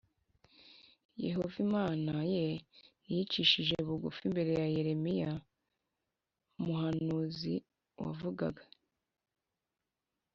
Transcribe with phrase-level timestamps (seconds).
[1.25, 2.45] Yehova Imana ye
[3.03, 5.31] Ntiyicishije bugu imbere ya Yeremiya
[6.59, 7.57] umuhanuzie
[8.01, 8.63] wavugaga